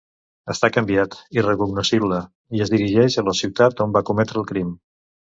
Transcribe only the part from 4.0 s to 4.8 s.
cometre el crim.